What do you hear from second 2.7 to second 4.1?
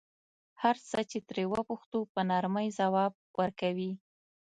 ځواب ورکوي.